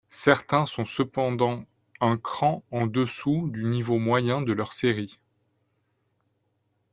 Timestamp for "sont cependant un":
0.65-2.17